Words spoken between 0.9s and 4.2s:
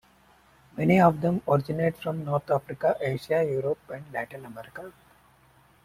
of them originate from North Africa, Asia, Europe, and